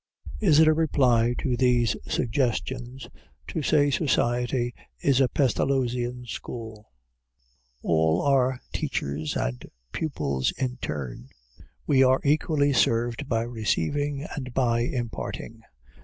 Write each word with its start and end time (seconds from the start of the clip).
Is 0.39 0.57
it 0.59 0.67
a 0.67 0.73
reply 0.73 1.35
to 1.37 1.55
these 1.55 1.95
suggestions, 2.07 3.07
to 3.45 3.61
say 3.61 3.91
society 3.91 4.73
is 4.99 5.21
a 5.21 5.27
Pestalozzian 5.29 6.25
school; 6.25 6.89
all 7.83 8.23
are 8.23 8.59
teachers 8.73 9.35
and 9.37 9.63
pupils 9.91 10.49
in 10.57 10.77
turn. 10.77 11.29
We 11.85 12.01
are 12.01 12.19
equally 12.23 12.73
served 12.73 13.29
by 13.29 13.43
receiving 13.43 14.23
and 14.35 14.55
by 14.55 14.79
imparting. 14.79 15.61